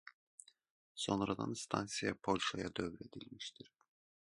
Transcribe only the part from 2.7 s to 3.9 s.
dövr edilmişdir.